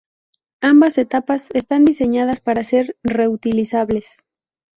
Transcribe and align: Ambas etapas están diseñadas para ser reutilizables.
Ambas 0.61 0.97
etapas 0.97 1.47
están 1.53 1.85
diseñadas 1.85 2.41
para 2.41 2.63
ser 2.63 2.97
reutilizables. 3.03 4.17